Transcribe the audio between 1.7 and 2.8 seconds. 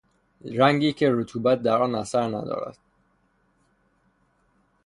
آن اثر ندارد